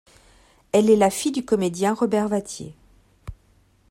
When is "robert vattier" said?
1.93-2.73